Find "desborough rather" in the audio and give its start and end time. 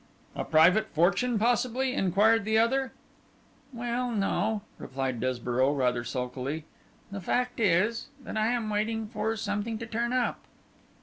5.19-6.03